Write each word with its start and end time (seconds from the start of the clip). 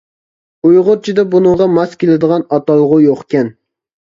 ئۇيغۇرچىدا 0.69 1.25
بۇنىڭغا 1.35 1.67
ماس 1.75 1.93
كېلىدىغان 2.05 2.49
ئاتالغۇ 2.59 3.01
يوقكەن. 3.05 3.53